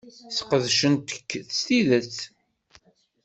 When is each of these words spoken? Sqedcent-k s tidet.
Sqedcent-k 0.37 1.29
s 1.57 1.59
tidet. 1.65 2.17